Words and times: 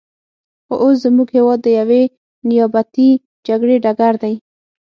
خو 0.65 0.73
اوس 0.83 0.95
زموږ 1.05 1.27
هېواد 1.37 1.59
د 1.63 1.67
یوې 1.79 2.01
نیابتي 2.49 3.09
جګړې 3.47 3.75
ډګر 3.85 4.13
دی. 4.23 4.33